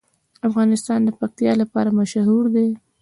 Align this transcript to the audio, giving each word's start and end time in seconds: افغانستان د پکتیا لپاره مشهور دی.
افغانستان 0.47 0.99
د 1.03 1.09
پکتیا 1.19 1.53
لپاره 1.61 1.89
مشهور 1.99 2.43
دی. 2.55 2.69